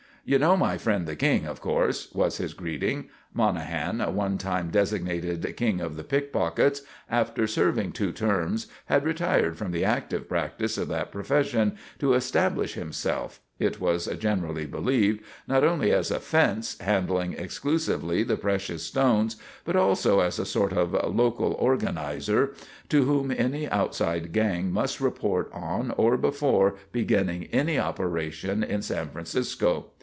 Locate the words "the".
1.07-1.15, 5.95-6.03, 9.71-9.83, 18.21-18.37